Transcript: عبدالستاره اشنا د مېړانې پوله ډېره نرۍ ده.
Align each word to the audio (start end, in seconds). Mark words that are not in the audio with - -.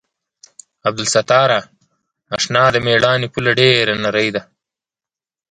عبدالستاره 0.87 1.59
اشنا 2.35 2.63
د 2.73 2.77
مېړانې 2.85 3.27
پوله 3.33 3.51
ډېره 3.59 3.93
نرۍ 4.03 4.29
ده. 4.35 4.41